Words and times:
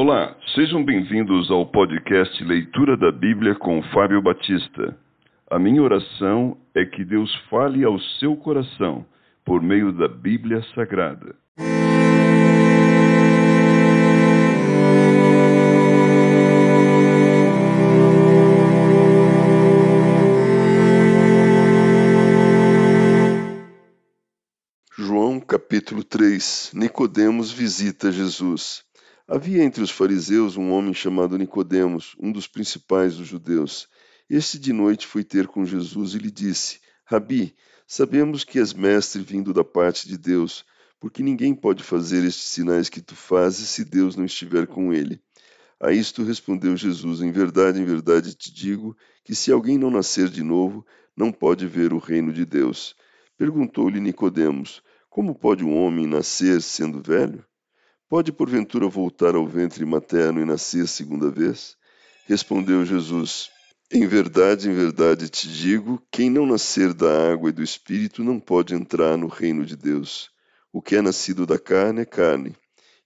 Olá, 0.00 0.36
sejam 0.54 0.84
bem-vindos 0.84 1.50
ao 1.50 1.66
podcast 1.66 2.44
Leitura 2.44 2.96
da 2.96 3.10
Bíblia 3.10 3.56
com 3.56 3.82
Fábio 3.92 4.22
Batista. 4.22 4.96
A 5.50 5.58
minha 5.58 5.82
oração 5.82 6.56
é 6.72 6.84
que 6.84 7.04
Deus 7.04 7.34
fale 7.50 7.82
ao 7.82 7.98
seu 8.20 8.36
coração 8.36 9.04
por 9.44 9.60
meio 9.60 9.90
da 9.92 10.06
Bíblia 10.06 10.62
Sagrada. 10.72 11.34
João 24.96 25.40
capítulo 25.40 26.04
3 26.04 26.70
Nicodemos 26.72 27.50
visita 27.50 28.12
Jesus. 28.12 28.86
Havia 29.30 29.62
entre 29.62 29.82
os 29.82 29.90
fariseus 29.90 30.56
um 30.56 30.70
homem 30.70 30.94
chamado 30.94 31.36
Nicodemos, 31.36 32.16
um 32.18 32.32
dos 32.32 32.46
principais 32.46 33.18
dos 33.18 33.26
judeus. 33.26 33.86
Este 34.26 34.58
de 34.58 34.72
noite 34.72 35.06
foi 35.06 35.22
ter 35.22 35.46
com 35.46 35.66
Jesus 35.66 36.14
e 36.14 36.18
lhe 36.18 36.30
disse: 36.30 36.80
Rabi, 37.04 37.54
sabemos 37.86 38.42
que 38.42 38.58
és 38.58 38.72
mestre 38.72 39.20
vindo 39.20 39.52
da 39.52 39.62
parte 39.62 40.08
de 40.08 40.16
Deus, 40.16 40.64
porque 40.98 41.22
ninguém 41.22 41.54
pode 41.54 41.82
fazer 41.82 42.24
estes 42.24 42.46
sinais 42.46 42.88
que 42.88 43.02
tu 43.02 43.14
fazes 43.14 43.68
se 43.68 43.84
Deus 43.84 44.16
não 44.16 44.24
estiver 44.24 44.66
com 44.66 44.94
ele. 44.94 45.20
A 45.78 45.92
isto 45.92 46.24
respondeu 46.24 46.74
Jesus: 46.74 47.20
Em 47.20 47.30
verdade, 47.30 47.78
em 47.78 47.84
verdade 47.84 48.34
te 48.34 48.50
digo 48.50 48.96
que 49.22 49.34
se 49.34 49.52
alguém 49.52 49.76
não 49.76 49.90
nascer 49.90 50.30
de 50.30 50.42
novo, 50.42 50.86
não 51.14 51.30
pode 51.30 51.66
ver 51.66 51.92
o 51.92 51.98
reino 51.98 52.32
de 52.32 52.46
Deus. 52.46 52.96
Perguntou-lhe 53.36 54.00
Nicodemos: 54.00 54.82
Como 55.10 55.34
pode 55.34 55.62
um 55.62 55.76
homem 55.76 56.06
nascer 56.06 56.62
sendo 56.62 57.02
velho? 57.02 57.44
Pode 58.08 58.32
porventura 58.32 58.88
voltar 58.88 59.34
ao 59.34 59.46
ventre 59.46 59.84
materno 59.84 60.40
e 60.40 60.44
nascer 60.46 60.88
segunda 60.88 61.30
vez? 61.30 61.76
Respondeu 62.24 62.82
Jesus: 62.82 63.50
Em 63.92 64.06
verdade, 64.06 64.70
em 64.70 64.72
verdade 64.72 65.28
te 65.28 65.46
digo: 65.46 66.02
quem 66.10 66.30
não 66.30 66.46
nascer 66.46 66.94
da 66.94 67.30
água 67.30 67.50
e 67.50 67.52
do 67.52 67.62
espírito 67.62 68.24
não 68.24 68.40
pode 68.40 68.74
entrar 68.74 69.18
no 69.18 69.26
reino 69.26 69.62
de 69.62 69.76
Deus. 69.76 70.30
O 70.72 70.80
que 70.80 70.96
é 70.96 71.02
nascido 71.02 71.44
da 71.44 71.58
carne 71.58 72.00
é 72.00 72.04
carne, 72.06 72.56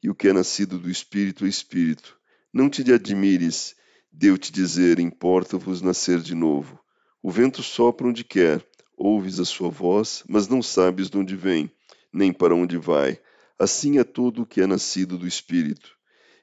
e 0.00 0.08
o 0.08 0.14
que 0.14 0.28
é 0.28 0.32
nascido 0.32 0.78
do 0.78 0.88
espírito 0.88 1.44
é 1.44 1.48
espírito. 1.48 2.16
Não 2.54 2.70
te 2.70 2.82
admires, 2.92 3.74
deu-te 4.12 4.52
dizer: 4.52 5.00
importa-vos 5.00 5.82
nascer 5.82 6.20
de 6.20 6.36
novo. 6.36 6.78
O 7.20 7.28
vento 7.28 7.60
sopra 7.60 8.06
onde 8.06 8.22
quer, 8.22 8.64
ouves 8.96 9.40
a 9.40 9.44
sua 9.44 9.68
voz, 9.68 10.22
mas 10.28 10.46
não 10.46 10.62
sabes 10.62 11.10
de 11.10 11.18
onde 11.18 11.34
vem, 11.34 11.68
nem 12.12 12.32
para 12.32 12.54
onde 12.54 12.78
vai 12.78 13.18
Assim 13.58 13.98
é 13.98 14.04
todo 14.04 14.42
o 14.42 14.46
que 14.46 14.60
é 14.60 14.66
nascido 14.66 15.18
do 15.18 15.26
Espírito. 15.26 15.96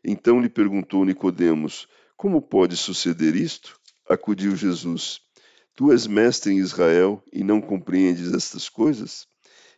Então 0.04 0.40
lhe 0.40 0.50
perguntou 0.50 1.04
Nicodemos: 1.04 1.88
Como 2.16 2.42
pode 2.42 2.78
suceder 2.78 3.36
isto? 3.36 3.80
Acudiu 4.08 4.56
Jesus: 4.56 5.22
Tu 5.76 5.92
és 5.92 6.08
mestre 6.08 6.54
em 6.54 6.58
Israel 6.58 7.24
e 7.32 7.44
não 7.44 7.62
compreendes 7.62 8.34
estas 8.34 8.68
coisas? 8.68 9.28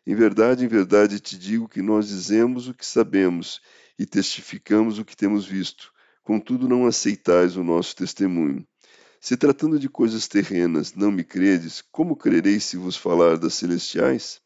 Em 0.06 0.16
verdade, 0.16 0.66
em 0.66 0.68
verdade 0.68 1.20
te 1.20 1.38
digo 1.38 1.70
que 1.70 1.82
nós 1.82 2.08
dizemos 2.08 2.68
o 2.68 2.74
que 2.74 2.86
sabemos 2.86 3.62
e 4.00 4.06
testificamos 4.06 4.98
o 4.98 5.06
que 5.06 5.16
temos 5.16 5.46
visto, 5.46 5.92
contudo 6.24 6.68
não 6.68 6.88
aceitais 6.88 7.56
o 7.56 7.64
nosso 7.64 7.96
testemunho. 7.96 8.66
Se 9.20 9.38
tratando 9.38 9.78
de 9.78 9.88
coisas 9.88 10.28
terrenas 10.28 10.96
não 10.96 11.12
me 11.12 11.24
credes, 11.24 11.84
como 11.92 12.16
crereis 12.16 12.64
se 12.64 12.78
vos 12.78 12.98
falar 12.98 13.38
das 13.38 13.54
celestiais? 13.54 14.42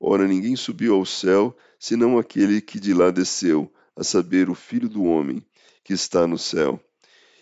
Ora, 0.00 0.26
ninguém 0.26 0.56
subiu 0.56 0.94
ao 0.94 1.04
céu, 1.04 1.54
senão 1.78 2.18
aquele 2.18 2.60
que 2.60 2.80
de 2.80 2.92
lá 2.92 3.10
desceu, 3.10 3.72
a 3.96 4.04
saber, 4.04 4.50
o 4.50 4.54
Filho 4.54 4.88
do 4.88 5.04
Homem, 5.04 5.42
que 5.82 5.92
está 5.92 6.26
no 6.26 6.38
céu. 6.38 6.80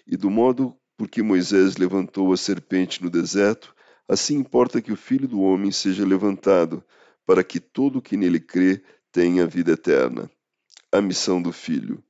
E 0.06 0.16
do 0.16 0.30
modo 0.30 0.76
por 0.96 1.08
que 1.08 1.22
Moisés 1.22 1.76
levantou 1.76 2.32
a 2.32 2.36
serpente 2.36 3.02
no 3.02 3.10
deserto, 3.10 3.74
assim 4.08 4.36
importa 4.36 4.80
que 4.80 4.92
o 4.92 4.96
Filho 4.96 5.26
do 5.26 5.40
Homem 5.40 5.72
seja 5.72 6.06
levantado, 6.06 6.84
para 7.26 7.42
que 7.42 7.58
todo 7.58 7.98
o 7.98 8.02
que 8.02 8.16
nele 8.16 8.38
crê 8.38 8.82
tenha 9.10 9.46
vida 9.46 9.72
eterna. 9.72 10.30
A 10.92 11.00
missão 11.00 11.42
do 11.42 11.52
Filho. 11.52 12.02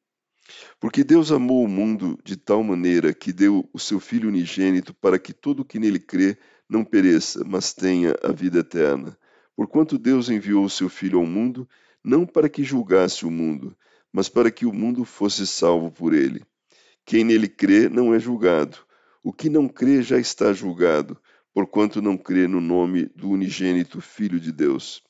Porque 0.79 1.03
Deus 1.03 1.33
amou 1.33 1.65
o 1.65 1.69
mundo 1.69 2.19
de 2.23 2.37
tal 2.37 2.63
maneira 2.63 3.15
que 3.15 3.33
deu 3.33 3.69
o 3.73 3.79
seu 3.79 3.99
Filho 3.99 4.29
unigênito 4.29 4.93
para 4.93 5.19
que 5.19 5.33
todo 5.33 5.61
o 5.61 5.65
que 5.65 5.79
nele 5.79 5.99
crê 5.99 6.37
não 6.69 6.85
pereça, 6.85 7.43
mas 7.45 7.73
tenha 7.73 8.15
a 8.23 8.33
vida 8.33 8.59
eterna. 8.59 9.17
Porquanto 9.57 9.97
Deus 9.97 10.29
enviou 10.29 10.65
o 10.65 10.71
seu 10.71 10.89
Filho 10.89 11.19
ao 11.19 11.27
mundo, 11.27 11.69
não 12.05 12.27
para 12.27 12.49
que 12.49 12.63
julgasse 12.63 13.25
o 13.25 13.31
mundo, 13.31 13.75
mas 14.13 14.29
para 14.29 14.51
que 14.51 14.67
o 14.67 14.73
mundo 14.73 15.05
fosse 15.05 15.47
salvo 15.47 15.91
por 15.91 16.13
ele. 16.13 16.45
Quem 17.07 17.25
nele 17.25 17.49
crê 17.49 17.89
não 17.89 18.15
é 18.15 18.19
julgado. 18.19 18.79
O 19.23 19.33
que 19.33 19.49
não 19.49 19.67
crê 19.67 20.03
já 20.03 20.19
está 20.19 20.53
julgado, 20.53 21.19
porquanto 21.53 22.03
não 22.03 22.17
crê 22.17 22.47
no 22.47 22.61
nome 22.61 23.07
do 23.17 23.31
unigênito 23.31 24.01
Filho 24.01 24.39
de 24.39 24.53
Deus. 24.53 25.03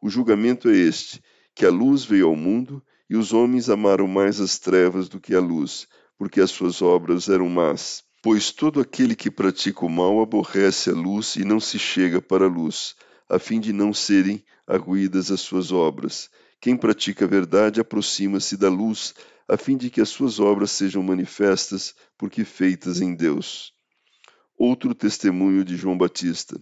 O 0.00 0.08
julgamento 0.08 0.70
é 0.70 0.76
este: 0.76 1.22
que 1.54 1.66
a 1.66 1.70
luz 1.70 2.04
veio 2.04 2.28
ao 2.28 2.36
mundo, 2.36 2.82
e 3.10 3.16
os 3.16 3.32
homens 3.32 3.68
amaram 3.68 4.06
mais 4.06 4.40
as 4.40 4.58
trevas 4.58 5.08
do 5.08 5.20
que 5.20 5.34
a 5.34 5.40
luz, 5.40 5.86
porque 6.16 6.40
as 6.40 6.50
suas 6.50 6.80
obras 6.82 7.28
eram 7.28 7.48
más. 7.48 8.04
Pois 8.22 8.50
todo 8.50 8.80
aquele 8.80 9.14
que 9.14 9.30
pratica 9.30 9.84
o 9.84 9.88
mal 9.88 10.20
aborrece 10.20 10.90
a 10.90 10.92
luz 10.92 11.36
e 11.36 11.44
não 11.44 11.60
se 11.60 11.78
chega 11.78 12.20
para 12.20 12.44
a 12.44 12.48
luz, 12.48 12.94
a 13.28 13.38
fim 13.38 13.60
de 13.60 13.72
não 13.72 13.92
serem 13.92 14.42
arruídas 14.66 15.30
as 15.30 15.40
suas 15.40 15.70
obras. 15.70 16.30
Quem 16.60 16.76
pratica 16.76 17.24
a 17.24 17.28
verdade 17.28 17.80
aproxima-se 17.80 18.56
da 18.56 18.68
luz, 18.68 19.14
a 19.46 19.56
fim 19.56 19.76
de 19.76 19.90
que 19.90 20.00
as 20.00 20.08
suas 20.08 20.40
obras 20.40 20.70
sejam 20.70 21.02
manifestas, 21.02 21.94
porque 22.16 22.44
feitas 22.44 23.00
em 23.00 23.14
Deus. 23.14 23.72
Outro 24.56 24.94
testemunho 24.94 25.64
de 25.64 25.76
João 25.76 25.96
Batista. 25.96 26.60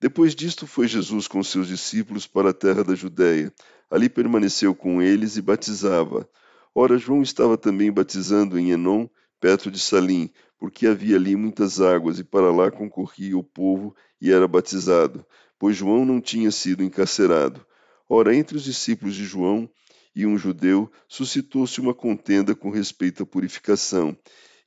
Depois 0.00 0.34
disto 0.34 0.66
foi 0.66 0.86
Jesus 0.86 1.26
com 1.26 1.42
seus 1.42 1.68
discípulos 1.68 2.26
para 2.26 2.50
a 2.50 2.54
terra 2.54 2.84
da 2.84 2.94
Judéia. 2.94 3.52
Ali 3.90 4.08
permaneceu 4.08 4.74
com 4.74 5.02
eles 5.02 5.36
e 5.36 5.42
batizava. 5.42 6.28
Ora, 6.74 6.98
João 6.98 7.22
estava 7.22 7.56
também 7.56 7.92
batizando 7.92 8.58
em 8.58 8.70
Enom, 8.70 9.08
perto 9.40 9.70
de 9.70 9.78
Salim, 9.78 10.30
porque 10.58 10.86
havia 10.86 11.16
ali 11.16 11.36
muitas 11.36 11.80
águas, 11.80 12.18
e 12.18 12.24
para 12.24 12.50
lá 12.50 12.70
concorria 12.70 13.36
o 13.36 13.44
povo 13.44 13.94
e 14.20 14.32
era 14.32 14.48
batizado 14.48 15.24
pois 15.58 15.76
João 15.76 16.04
não 16.04 16.20
tinha 16.20 16.50
sido 16.50 16.82
encarcerado. 16.82 17.64
Ora, 18.08 18.34
entre 18.34 18.56
os 18.56 18.64
discípulos 18.64 19.14
de 19.14 19.24
João 19.24 19.68
e 20.14 20.24
um 20.26 20.38
judeu 20.38 20.90
suscitou-se 21.08 21.80
uma 21.80 21.92
contenda 21.92 22.54
com 22.54 22.70
respeito 22.70 23.22
à 23.22 23.26
purificação. 23.26 24.16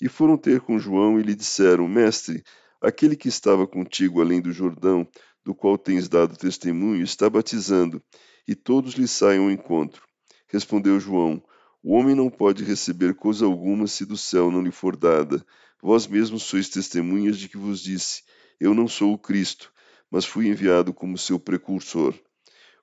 E 0.01 0.07
foram 0.07 0.37
ter 0.37 0.61
com 0.61 0.77
João 0.77 1.19
e 1.19 1.23
lhe 1.23 1.33
disseram: 1.33 1.87
Mestre, 1.87 2.43
aquele 2.81 3.15
que 3.15 3.27
estava 3.27 3.65
contigo 3.65 4.21
além 4.21 4.41
do 4.41 4.51
Jordão, 4.51 5.07
do 5.43 5.55
qual 5.55 5.77
tens 5.77 6.07
dado 6.07 6.37
testemunho, 6.37 7.03
está 7.03 7.29
batizando, 7.29 8.01
e 8.47 8.55
todos 8.55 8.93
lhe 8.93 9.07
saem 9.07 9.39
ao 9.39 9.51
encontro. 9.51 10.03
Respondeu 10.47 10.99
João: 10.99 11.41
O 11.83 11.93
homem 11.93 12.15
não 12.15 12.29
pode 12.29 12.63
receber 12.63 13.15
coisa 13.15 13.45
alguma 13.45 13.87
se 13.87 14.05
do 14.05 14.17
céu 14.17 14.51
não 14.51 14.61
lhe 14.61 14.71
for 14.71 14.95
dada. 14.95 15.43
Vós 15.81 16.05
mesmos 16.07 16.43
sois 16.43 16.69
testemunhas 16.69 17.37
de 17.37 17.49
que 17.49 17.57
vos 17.57 17.81
disse: 17.81 18.23
Eu 18.59 18.73
não 18.73 18.87
sou 18.87 19.13
o 19.13 19.17
Cristo, 19.17 19.71
mas 20.09 20.25
fui 20.25 20.47
enviado 20.47 20.93
como 20.93 21.17
seu 21.17 21.39
precursor. 21.39 22.13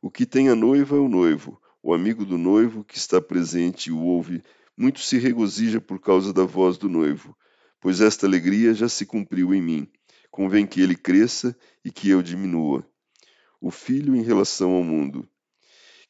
O 0.01 0.11
que 0.11 0.25
tem 0.25 0.49
a 0.49 0.55
noiva 0.55 0.97
é 0.97 1.01
o 1.01 1.09
noivo, 1.09 1.61
o 1.83 1.93
amigo 1.93 2.25
do 2.25 2.39
noivo 2.39 2.85
que 2.85 2.97
está 2.97 3.21
presente 3.21 3.87
e 3.87 3.93
o 3.93 3.99
ouve, 3.99 4.43
muito 4.77 5.01
se 5.01 5.19
regozija 5.19 5.81
por 5.81 6.01
causa 6.01 6.33
da 6.33 6.45
voz 6.45 6.77
do 6.77 6.89
noivo, 6.89 7.37
pois 7.81 8.01
esta 8.01 8.27
alegria 8.27 8.75
já 8.75 8.89
se 8.89 9.07
cumpriu 9.07 9.55
em 9.55 9.63
mim. 9.63 9.89
Convém 10.31 10.67
que 10.67 10.81
ele 10.81 10.95
cresça 10.95 11.57
e 11.85 11.91
que 11.91 12.11
eu 12.11 12.23
diminua. 12.23 12.87
O 13.61 13.71
filho 13.71 14.15
em 14.15 14.23
relação 14.23 14.73
ao 14.73 14.83
mundo. 14.83 15.27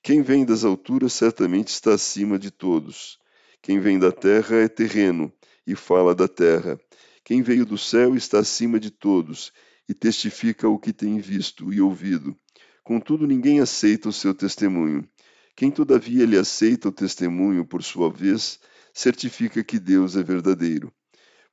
Quem 0.03 0.21
vem 0.21 0.45
das 0.45 0.65
alturas 0.65 1.13
certamente 1.13 1.69
está 1.69 1.95
acima 1.95 2.39
de 2.39 2.51
todos. 2.51 3.19
Quem 3.63 3.79
vem 3.79 3.99
da 3.99 4.11
terra 4.11 4.57
é 4.57 4.69
terreno 4.69 5.33
e 5.67 5.75
fala 5.77 6.15
da 6.15 6.27
terra. 6.27 6.79
Quem 7.25 7.43
veio 7.43 7.65
do 7.65 7.79
céu 7.79 8.15
está 8.15 8.41
acima 8.41 8.79
de 8.81 8.91
todos 8.91 9.53
e 9.89 9.95
testifica 9.95 10.69
o 10.69 10.79
que 10.79 10.93
tem 10.93 11.19
visto 11.19 11.73
e 11.73 11.81
ouvido. 11.81 12.37
Contudo, 12.83 13.27
ninguém 13.27 13.61
aceita 13.61 14.09
o 14.09 14.13
seu 14.13 14.35
testemunho. 14.35 15.09
Quem, 15.55 15.71
todavia, 15.71 16.27
lhe 16.27 16.37
aceita 16.37 16.89
o 16.89 16.93
testemunho 16.93 17.65
por 17.65 17.83
sua 17.83 18.11
vez, 18.11 18.61
certifica 18.93 19.65
que 19.65 19.79
Deus 19.79 20.17
é 20.17 20.23
verdadeiro. 20.23 20.93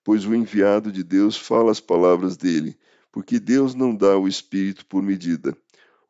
Pois 0.04 0.26
o 0.26 0.36
enviado 0.36 0.92
de 0.92 1.04
Deus 1.04 1.38
fala 1.38 1.72
as 1.72 1.80
palavras 1.80 2.36
dele, 2.36 2.78
porque 3.12 3.40
Deus 3.40 3.74
não 3.74 3.96
dá 3.96 4.18
o 4.18 4.28
Espírito 4.28 4.86
por 4.86 5.02
medida. 5.02 5.56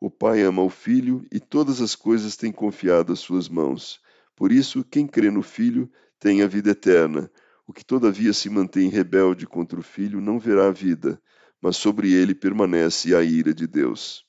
O 0.00 0.10
Pai 0.10 0.42
ama 0.42 0.62
o 0.62 0.68
Filho 0.68 1.24
e 1.30 1.38
todas 1.38 1.80
as 1.80 1.94
coisas 1.94 2.36
tem 2.36 2.50
confiado 2.50 3.12
às 3.12 3.20
suas 3.20 3.48
mãos. 3.48 4.00
Por 4.34 4.50
isso, 4.50 4.84
quem 4.84 5.06
crê 5.06 5.30
no 5.30 5.42
Filho 5.42 5.90
tem 6.18 6.42
a 6.42 6.46
vida 6.46 6.70
eterna. 6.70 7.30
O 7.66 7.72
que 7.72 7.84
todavia 7.84 8.32
se 8.32 8.50
mantém 8.50 8.88
rebelde 8.88 9.46
contra 9.46 9.78
o 9.78 9.82
Filho 9.82 10.20
não 10.20 10.38
verá 10.38 10.68
a 10.68 10.72
vida, 10.72 11.20
mas 11.64 11.78
sobre 11.78 12.12
ele 12.12 12.34
permanece 12.34 13.14
a 13.14 13.22
ira 13.22 13.54
de 13.54 13.66
Deus. 13.66 14.23